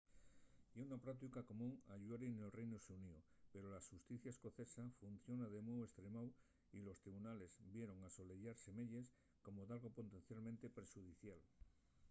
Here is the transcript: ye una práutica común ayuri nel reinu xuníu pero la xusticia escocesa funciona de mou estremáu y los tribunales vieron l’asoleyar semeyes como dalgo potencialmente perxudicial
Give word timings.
ye 0.75 0.81
una 0.87 0.97
práutica 1.03 1.41
común 1.49 1.73
ayuri 1.95 2.27
nel 2.31 2.53
reinu 2.57 2.77
xuníu 2.85 3.19
pero 3.51 3.65
la 3.69 3.85
xusticia 3.87 4.33
escocesa 4.35 4.83
funciona 5.01 5.45
de 5.53 5.59
mou 5.67 5.79
estremáu 5.87 6.27
y 6.77 6.79
los 6.87 7.01
tribunales 7.03 7.51
vieron 7.73 7.97
l’asoleyar 7.99 8.55
semeyes 8.65 9.07
como 9.45 9.61
dalgo 9.69 9.89
potencialmente 9.97 10.65
perxudicial 10.77 11.39